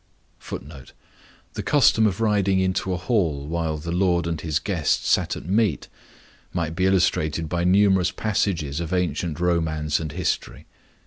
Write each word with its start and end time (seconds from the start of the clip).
[Footnote: 0.39 0.93
The 1.53 1.61
custom 1.61 2.07
of 2.07 2.19
riding 2.21 2.59
into 2.59 2.91
a 2.91 2.97
hall 2.97 3.45
while 3.45 3.77
the 3.77 3.91
lord 3.91 4.25
and 4.25 4.41
his 4.41 4.57
guests 4.57 5.07
sat 5.07 5.35
at 5.35 5.45
meat 5.45 5.89
might 6.51 6.75
be 6.75 6.87
illustrated 6.87 7.47
by 7.47 7.63
numerous 7.65 8.09
passages 8.09 8.79
of 8.79 8.93
ancient 8.93 9.39
romance 9.39 9.99
and 9.99 10.11
history. 10.11 10.65